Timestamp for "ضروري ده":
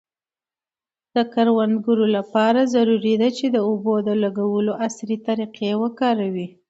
2.75-3.29